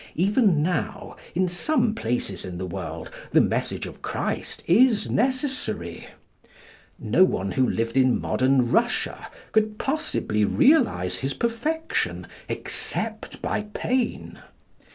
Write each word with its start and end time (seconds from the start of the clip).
Even 0.15 0.63
now, 0.63 1.15
in 1.35 1.47
some 1.47 1.93
places 1.93 2.43
in 2.43 2.57
the 2.57 2.65
world, 2.65 3.11
the 3.33 3.39
message 3.39 3.85
of 3.85 4.01
Christ 4.01 4.63
is 4.65 5.07
necessary. 5.11 6.07
No 6.97 7.23
one 7.23 7.51
who 7.51 7.69
lived 7.69 7.95
in 7.95 8.19
modern 8.19 8.71
Russia 8.71 9.27
could 9.51 9.77
possibly 9.77 10.43
realise 10.43 11.17
his 11.17 11.35
perfection 11.35 12.25
except 12.49 13.43
by 13.43 13.61
pain. 13.75 14.39